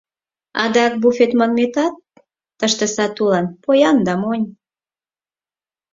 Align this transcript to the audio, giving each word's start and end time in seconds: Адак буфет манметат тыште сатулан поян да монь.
Адак 0.63 0.93
буфет 1.01 1.31
манметат 1.39 1.93
тыште 2.59 2.85
сатулан 2.95 3.45
поян 3.63 3.97
да 4.07 4.13
монь. 4.21 4.47